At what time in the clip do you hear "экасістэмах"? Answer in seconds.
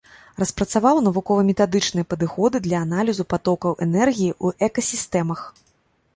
4.71-5.47